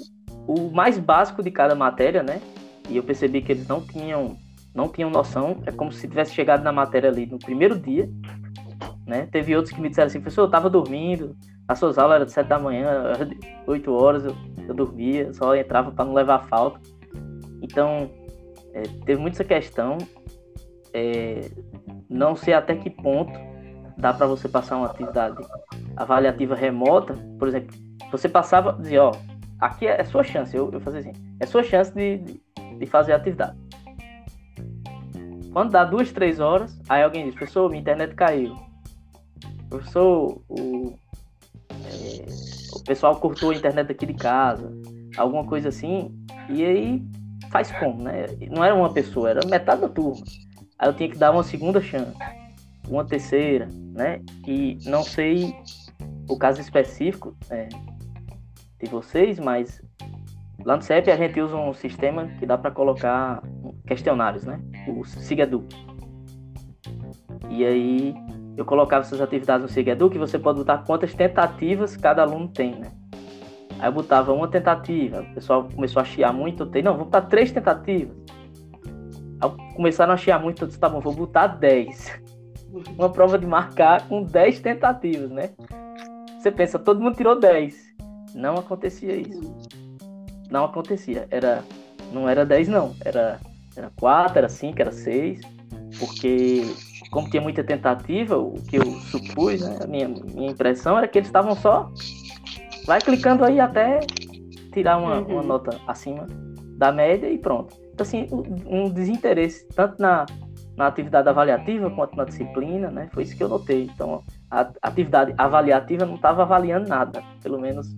o, 0.48 0.54
o 0.54 0.72
mais 0.74 1.00
básico 1.00 1.42
de 1.42 1.50
cada 1.50 1.76
matéria, 1.76 2.22
né? 2.22 2.42
E 2.90 2.98
eu 2.98 3.04
percebi 3.04 3.42
que 3.42 3.52
eles 3.52 3.68
não 3.68 3.82
tinham, 3.82 4.38
não 4.74 4.88
tinham 4.90 5.10
noção. 5.10 5.62
É 5.66 5.72
como 5.72 5.92
se 5.92 6.08
tivesse 6.08 6.34
chegado 6.34 6.64
na 6.64 6.72
matéria 6.72 7.10
ali 7.10 7.26
no 7.26 7.40
primeiro 7.40 7.80
dia. 7.80 8.10
Né? 9.06 9.28
Teve 9.32 9.56
outros 9.56 9.74
que 9.74 9.82
me 9.82 9.90
disseram 9.90 10.08
assim, 10.08 10.20
professor, 10.20 10.42
eu 10.44 10.46
estava 10.46 10.70
dormindo, 10.70 11.36
as 11.68 11.78
suas 11.80 11.98
aulas 11.98 12.16
eram 12.16 12.26
de 12.26 12.32
7 12.32 12.48
da 12.48 12.60
manhã, 12.60 13.14
8 13.68 13.92
horas, 13.92 14.26
eu 14.26 14.36
eu 14.68 14.74
dormia, 14.74 15.34
só 15.34 15.56
entrava 15.56 15.92
para 15.92 16.06
não 16.06 16.14
levar 16.14 16.48
falta. 16.48 16.80
Então, 17.62 18.10
é, 18.74 18.84
teve 19.06 19.22
muito 19.22 19.34
essa 19.34 19.44
questão. 19.44 19.98
É, 20.94 21.50
não 22.10 22.36
sei 22.36 22.54
até 22.54 22.76
que 22.76 22.90
ponto 22.90 23.34
dá 23.98 24.14
para 24.14 24.28
você 24.28 24.48
passar 24.48 24.78
uma 24.78 24.88
atividade 24.88 25.38
avaliativa 25.96 26.56
remota. 26.56 27.16
Por 27.38 27.48
exemplo, 27.48 27.76
você 28.12 28.30
passava, 28.30 28.74
dizia, 28.74 29.04
ó, 29.04 29.12
aqui 29.60 29.88
é, 29.88 30.00
é 30.00 30.04
sua 30.04 30.24
chance, 30.24 30.56
eu, 30.56 30.70
eu 30.72 30.80
fazia 30.80 31.00
assim, 31.00 31.14
é 31.40 31.46
sua 31.46 31.64
chance 31.64 31.94
de, 31.94 32.18
de, 32.18 32.42
de 32.78 32.86
fazer 32.86 33.14
atividade. 33.14 33.58
Quando 35.54 35.70
dá 35.70 35.86
duas, 35.86 36.12
três 36.12 36.40
horas, 36.40 36.80
aí 36.90 37.04
alguém 37.04 37.26
diz, 37.26 37.36
professor, 37.36 37.70
minha 37.70 37.82
internet 37.82 38.16
caiu. 38.16 38.56
Professor, 39.70 40.42
o, 40.50 40.96
é, 41.70 42.26
o 42.74 42.84
pessoal 42.84 43.16
cortou 43.18 43.52
a 43.52 43.56
internet 43.56 43.92
aqui 43.92 44.08
de 44.08 44.16
casa, 44.16 44.72
alguma 45.16 45.46
coisa 45.46 45.70
assim, 45.70 46.12
e 46.50 46.66
aí 46.66 47.04
faz 47.52 47.72
como, 47.74 48.02
né? 48.02 48.26
Não 48.50 48.66
era 48.66 48.74
uma 48.74 48.92
pessoa, 48.92 49.30
era 49.30 49.46
metade 49.46 49.82
da 49.82 49.90
turma. 49.90 50.24
Aí 50.80 50.90
eu 50.90 50.94
tinha 50.94 51.10
que 51.10 51.18
dar 51.18 51.32
uma 51.32 51.44
segunda 51.44 51.80
chance, 51.80 52.18
uma 52.90 53.06
terceira, 53.06 53.70
né? 53.94 54.22
E 54.48 54.80
não 54.86 55.04
sei 55.04 55.56
o 56.28 56.36
caso 56.36 56.60
específico 56.60 57.38
é, 57.52 57.70
de 58.82 58.90
vocês, 58.90 59.38
mas 59.38 59.83
lá 60.66 60.76
no 60.76 60.82
CEP 60.82 61.12
a 61.12 61.16
gente 61.16 61.40
usa 61.42 61.56
um 61.56 61.74
sistema 61.74 62.28
que 62.40 62.46
dá 62.46 62.58
para 62.58 62.72
colocar 62.72 63.44
questionários, 63.86 64.46
né? 64.46 64.60
O 64.88 65.04
Sigedu. 65.04 65.66
E 67.50 67.66
aí 67.66 68.16
eu 68.56 68.66
colocava 68.66 69.04
essas 69.04 69.22
atividades 69.22 69.64
no 69.64 69.70
Sigedu 69.70 70.10
que 70.10 70.18
você 70.18 70.40
pode 70.40 70.60
botar 70.60 70.80
quantas 70.80 71.14
tentativas 71.14 71.98
cada 71.98 72.22
aluno 72.22 72.48
tem, 72.48 72.76
né? 72.76 72.92
Aí 73.80 73.88
eu 73.88 73.92
botava 73.92 74.32
uma 74.32 74.48
tentativa, 74.48 75.22
o 75.22 75.34
pessoal 75.34 75.68
começou 75.74 76.02
a 76.02 76.06
chiar 76.06 76.32
muito, 76.32 76.64
eu 76.64 76.68
dei, 76.68 76.82
não, 76.82 76.96
vou 76.96 77.06
botar 77.06 77.22
três 77.24 77.52
tentativas. 77.52 78.16
Aí 79.42 79.74
começaram 79.76 80.14
a 80.14 80.18
chiar 80.18 80.40
muito, 80.40 80.64
eu 80.64 80.68
disse, 80.68 80.80
tá 80.80 80.88
bom, 80.88 81.02
vou 81.02 81.14
botar 81.14 81.48
dez. 81.48 82.12
Uma 82.98 83.10
prova 83.10 83.38
de 83.38 83.46
marcar 83.46 84.08
com 84.08 84.24
dez 84.24 84.60
tentativas, 84.60 85.30
né? 85.30 85.50
Você 86.40 86.52
pensa, 86.52 86.80
todo 86.80 87.02
mundo 87.02 87.16
tirou 87.16 87.40
dez. 87.40 87.94
Não 88.34 88.56
acontecia 88.56 89.16
isso. 89.16 89.52
Não 90.50 90.66
acontecia. 90.66 91.28
Era, 91.30 91.64
não 92.12 92.28
era 92.28 92.46
dez 92.46 92.68
não. 92.68 92.96
Era, 93.04 93.40
era 93.76 93.92
quatro, 94.00 94.38
era 94.38 94.50
cinco, 94.50 94.82
era 94.82 94.92
seis. 94.92 95.42
Porque 96.00 96.64
como 97.12 97.30
tinha 97.30 97.42
muita 97.42 97.64
tentativa, 97.64 98.38
o 98.38 98.54
que 98.54 98.78
eu 98.78 98.86
supus, 98.86 99.62
né, 99.62 99.80
a 99.84 99.88
minha, 99.88 100.08
minha 100.08 100.52
impressão 100.52 100.98
era 100.98 101.08
que 101.08 101.20
eles 101.20 101.28
estavam 101.28 101.56
só 101.56 101.92
vai 102.86 103.00
clicando 103.00 103.46
aí 103.46 103.60
até 103.60 104.00
tirar 104.72 104.98
uma, 104.98 105.20
uhum. 105.20 105.34
uma 105.34 105.44
nota 105.44 105.80
acima 105.88 106.28
da 106.78 106.92
média 106.92 107.30
e 107.30 107.38
pronto. 107.38 107.76
Então, 107.94 108.04
assim, 108.04 108.28
um 108.66 108.90
desinteresse 108.90 109.68
tanto 109.70 110.02
na, 110.02 110.26
na 110.76 110.88
atividade 110.88 111.30
avaliativa 111.30 111.90
quanto 111.92 112.18
na 112.18 112.26
disciplina, 112.26 112.90
né? 112.90 113.08
Foi 113.14 113.24
isso 113.24 113.38
que 113.38 113.44
eu 113.44 113.50
notei. 113.50 113.84
Então, 113.94 114.24
a 114.50 114.72
atividade 114.82 115.34
avaliativa 115.38 116.06
não 116.06 116.16
estava 116.16 116.42
avaliando 116.42 116.90
nada, 116.90 117.24
pelo 117.42 117.60
menos 117.60 117.96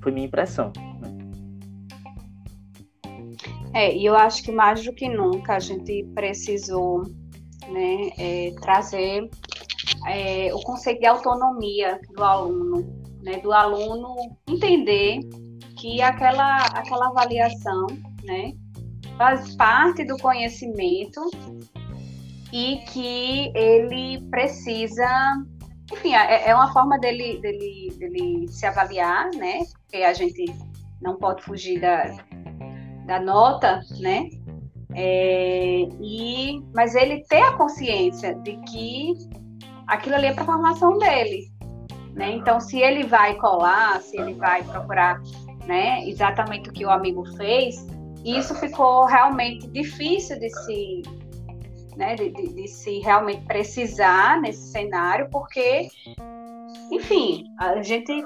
foi 0.00 0.12
minha 0.12 0.26
impressão. 0.26 0.72
É, 3.76 3.94
e 3.94 4.06
eu 4.06 4.16
acho 4.16 4.42
que 4.42 4.50
mais 4.50 4.82
do 4.82 4.92
que 4.94 5.06
nunca 5.06 5.56
a 5.56 5.58
gente 5.58 6.02
precisou 6.14 7.02
né, 7.68 8.10
é, 8.18 8.54
trazer 8.62 9.28
é, 10.08 10.54
o 10.54 10.60
conceito 10.62 11.00
de 11.00 11.06
autonomia 11.06 12.00
do 12.16 12.24
aluno 12.24 13.06
né, 13.22 13.38
do 13.40 13.52
aluno 13.52 14.14
entender 14.48 15.20
que 15.78 16.00
aquela, 16.00 16.58
aquela 16.68 17.08
avaliação 17.08 17.86
né, 18.24 18.54
faz 19.18 19.54
parte 19.56 20.04
do 20.04 20.16
conhecimento 20.16 21.20
e 22.52 22.76
que 22.92 23.52
ele 23.54 24.22
precisa, 24.30 25.06
enfim, 25.92 26.14
é, 26.14 26.48
é 26.48 26.54
uma 26.54 26.72
forma 26.72 26.98
dele, 26.98 27.38
dele, 27.40 27.92
dele 27.98 28.48
se 28.48 28.64
avaliar, 28.64 29.28
né? 29.34 29.58
Porque 29.82 29.98
a 29.98 30.14
gente 30.14 30.44
não 31.02 31.16
pode 31.16 31.42
fugir 31.42 31.80
da, 31.80 32.16
da 33.06 33.20
nota, 33.20 33.80
né? 34.00 34.28
É, 34.94 35.88
e, 36.00 36.62
mas 36.74 36.94
ele 36.94 37.22
ter 37.24 37.42
a 37.42 37.52
consciência 37.52 38.34
de 38.36 38.56
que 38.62 39.14
aquilo 39.86 40.14
ali 40.14 40.26
é 40.26 40.32
para 40.32 40.42
a 40.42 40.46
formação 40.46 40.98
dele, 40.98 41.48
né? 42.14 42.32
Então, 42.32 42.60
se 42.60 42.80
ele 42.80 43.04
vai 43.04 43.34
colar, 43.36 44.00
se 44.00 44.18
ele 44.18 44.34
vai 44.34 44.62
procurar 44.64 45.20
né, 45.66 46.08
exatamente 46.08 46.70
o 46.70 46.72
que 46.72 46.84
o 46.84 46.90
amigo 46.90 47.24
fez, 47.36 47.86
isso 48.24 48.54
ficou 48.54 49.04
realmente 49.04 49.66
difícil 49.68 50.38
de 50.38 50.48
se, 50.50 51.02
né, 51.96 52.14
de, 52.14 52.30
de, 52.30 52.48
de 52.54 52.68
se 52.68 52.98
realmente 53.00 53.44
precisar 53.44 54.40
nesse 54.40 54.70
cenário, 54.70 55.28
porque, 55.30 55.88
enfim, 56.90 57.44
a 57.58 57.82
gente 57.82 58.24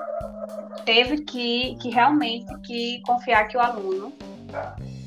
teve 0.84 1.22
que, 1.22 1.76
que 1.76 1.90
realmente 1.90 2.46
que 2.60 3.00
confiar 3.02 3.48
que 3.48 3.56
o 3.56 3.60
aluno 3.60 4.12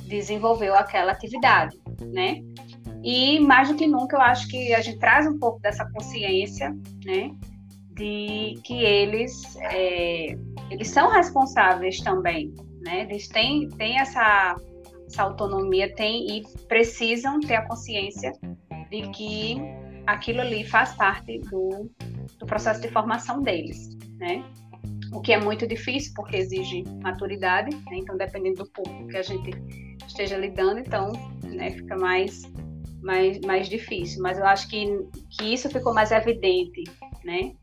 desenvolveu 0.08 0.76
aquela 0.76 1.12
atividade, 1.12 1.78
né? 2.14 2.42
E 3.04 3.40
mais 3.40 3.70
do 3.70 3.76
que 3.76 3.86
nunca, 3.86 4.16
eu 4.16 4.22
acho 4.22 4.48
que 4.48 4.74
a 4.74 4.82
gente 4.82 5.00
traz 5.00 5.28
um 5.28 5.38
pouco 5.38 5.60
dessa 5.60 5.86
consciência, 5.92 6.74
né? 7.06 7.32
de 7.96 8.60
que 8.64 8.84
eles, 8.84 9.56
é, 9.58 10.36
eles 10.70 10.90
são 10.90 11.12
responsáveis 11.12 12.00
também, 12.00 12.54
né? 12.82 13.02
Eles 13.02 13.28
têm, 13.28 13.70
têm 13.70 14.00
essa, 14.00 14.56
essa 15.06 15.24
autonomia, 15.24 15.94
têm 15.96 16.38
e 16.38 16.44
precisam 16.68 17.40
ter 17.40 17.56
a 17.56 17.68
consciência 17.68 18.34
de 18.90 19.08
que 19.10 19.58
aquilo 20.08 20.42
ali 20.42 20.66
faz 20.66 20.94
parte 20.96 21.40
do, 21.40 21.90
do 22.40 22.46
processo 22.46 22.82
de 22.82 22.88
formação 22.90 23.42
deles, 23.42 23.90
né? 24.18 24.44
O 25.14 25.22
que 25.22 25.32
é 25.32 25.40
muito 25.40 25.68
difícil 25.68 26.14
porque 26.16 26.38
exige 26.38 26.84
maturidade, 27.02 27.76
né? 27.76 27.98
então 27.98 28.18
dependendo 28.18 28.64
do 28.64 28.70
público 28.72 29.08
que 29.08 29.18
a 29.18 29.22
gente 29.22 29.52
esteja 30.08 30.38
lidando, 30.38 30.80
então 30.80 31.12
né, 31.44 31.72
fica 31.72 31.96
mais, 31.96 32.42
mais, 33.02 33.40
mais 33.42 33.70
difícil. 33.70 34.22
Mas 34.22 34.38
eu 34.40 34.46
acho 34.46 34.68
que, 34.68 34.86
que 35.30 35.54
isso 35.54 35.70
ficou 35.70 35.94
mais 35.94 36.12
evidente 36.12 36.84
né? 37.24 37.54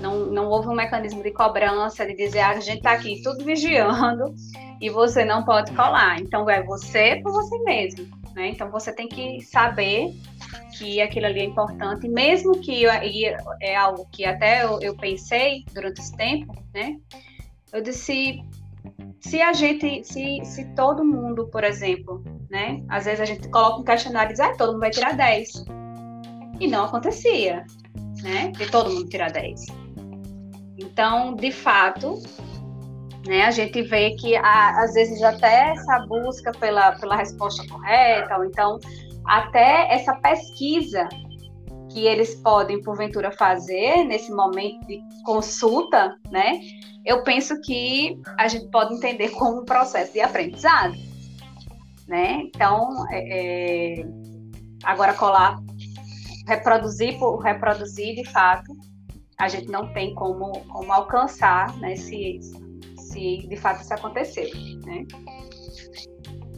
Não, 0.00 0.26
não 0.26 0.48
houve 0.48 0.68
um 0.68 0.74
mecanismo 0.74 1.22
de 1.22 1.30
cobrança, 1.30 2.06
de 2.06 2.14
dizer, 2.14 2.40
ah, 2.40 2.50
a 2.50 2.60
gente 2.60 2.78
está 2.78 2.92
aqui 2.92 3.20
tudo 3.22 3.44
vigiando 3.44 4.34
e 4.80 4.88
você 4.88 5.24
não 5.24 5.44
pode 5.44 5.72
colar. 5.72 6.20
Então, 6.20 6.48
é 6.48 6.62
você 6.62 7.20
por 7.22 7.32
você 7.32 7.58
mesmo, 7.62 8.08
né? 8.34 8.48
Então, 8.48 8.70
você 8.70 8.92
tem 8.92 9.08
que 9.08 9.40
saber 9.42 10.14
que 10.76 11.00
aquilo 11.00 11.26
ali 11.26 11.40
é 11.40 11.44
importante, 11.44 12.08
mesmo 12.08 12.60
que 12.60 12.84
é 13.60 13.76
algo 13.76 14.06
que 14.10 14.24
até 14.24 14.64
eu, 14.64 14.80
eu 14.80 14.96
pensei 14.96 15.64
durante 15.72 16.00
esse 16.00 16.16
tempo, 16.16 16.54
né? 16.74 16.96
Eu 17.72 17.82
disse, 17.82 18.42
se 19.20 19.40
a 19.40 19.52
gente, 19.52 20.04
se, 20.04 20.44
se 20.44 20.64
todo 20.74 21.04
mundo, 21.04 21.48
por 21.48 21.64
exemplo, 21.64 22.24
né? 22.50 22.82
Às 22.88 23.04
vezes 23.04 23.20
a 23.20 23.24
gente 23.24 23.48
coloca 23.48 23.80
um 23.80 23.84
questionário 23.84 24.30
e 24.30 24.32
diz, 24.32 24.40
ah, 24.40 24.54
todo 24.56 24.72
mundo 24.72 24.80
vai 24.80 24.90
tirar 24.90 25.16
10. 25.16 25.64
E 26.58 26.66
não 26.66 26.84
acontecia 26.84 27.64
né? 28.22 28.52
De 28.56 28.70
todo 28.70 28.90
mundo 28.90 29.08
tirar 29.08 29.30
10. 29.30 29.66
Então, 30.78 31.34
de 31.34 31.50
fato, 31.50 32.22
né, 33.26 33.44
a 33.44 33.50
gente 33.50 33.82
vê 33.82 34.12
que 34.12 34.34
às 34.36 34.94
vezes 34.94 35.22
até 35.22 35.72
essa 35.72 36.00
busca 36.06 36.52
pela, 36.52 36.92
pela 36.92 37.16
resposta 37.16 37.66
correta, 37.68 38.36
ou 38.38 38.44
então 38.44 38.78
até 39.26 39.92
essa 39.92 40.14
pesquisa 40.16 41.08
que 41.90 42.06
eles 42.06 42.36
podem, 42.36 42.82
porventura, 42.82 43.32
fazer 43.32 44.04
nesse 44.04 44.32
momento 44.32 44.86
de 44.86 45.00
consulta, 45.24 46.16
né? 46.30 46.60
Eu 47.04 47.24
penso 47.24 47.60
que 47.62 48.20
a 48.38 48.46
gente 48.46 48.70
pode 48.70 48.94
entender 48.94 49.30
como 49.30 49.62
um 49.62 49.64
processo 49.64 50.12
de 50.12 50.20
aprendizado, 50.20 50.94
né? 52.06 52.42
Então, 52.44 53.04
é, 53.10 53.98
é 54.00 54.06
agora 54.84 55.14
colar 55.14 55.58
reproduzir 56.46 57.18
por 57.18 57.38
reproduzir 57.38 58.14
de 58.16 58.24
fato, 58.30 58.76
a 59.38 59.48
gente 59.48 59.70
não 59.70 59.92
tem 59.92 60.14
como, 60.14 60.52
como 60.66 60.92
alcançar, 60.92 61.74
né, 61.78 61.96
se, 61.96 62.40
se 63.10 63.46
de 63.46 63.56
fato 63.56 63.82
isso 63.82 63.92
acontecer, 63.92 64.50
né? 64.84 65.06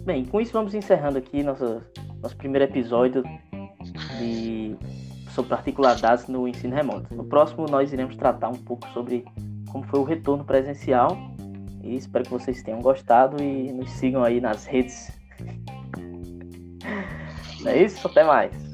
Bem, 0.04 0.24
com 0.24 0.40
isso 0.40 0.52
vamos 0.52 0.74
encerrando 0.74 1.18
aqui 1.18 1.42
nosso, 1.42 1.82
nosso 2.20 2.36
primeiro 2.36 2.64
episódio 2.64 3.22
de, 4.18 4.76
sobre 5.30 5.50
particularidades 5.50 6.26
no 6.26 6.46
ensino 6.46 6.74
remoto. 6.74 7.14
No 7.14 7.24
próximo 7.24 7.66
nós 7.66 7.92
iremos 7.92 8.16
tratar 8.16 8.48
um 8.48 8.58
pouco 8.58 8.86
sobre 8.90 9.24
como 9.70 9.84
foi 9.84 10.00
o 10.00 10.04
retorno 10.04 10.44
presencial 10.44 11.16
e 11.82 11.96
espero 11.96 12.24
que 12.24 12.30
vocês 12.30 12.62
tenham 12.62 12.80
gostado 12.80 13.42
e 13.42 13.72
nos 13.72 13.90
sigam 13.90 14.22
aí 14.22 14.40
nas 14.40 14.66
redes. 14.66 15.10
É 17.64 17.80
isso, 17.80 18.08
até 18.08 18.24
mais. 18.24 18.71